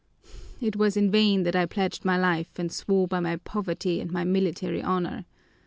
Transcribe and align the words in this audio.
It 0.59 0.77
was 0.77 0.97
in 0.97 1.11
vain 1.11 1.43
that 1.43 1.55
I 1.55 1.67
pledged 1.67 2.03
my 2.05 2.17
life 2.17 2.57
and 2.57 2.71
swore 2.71 3.07
by 3.07 3.19
my 3.19 3.35
poverty 3.35 4.01
and 4.01 4.09
my 4.11 4.23
military 4.23 4.81
honor. 4.81 5.25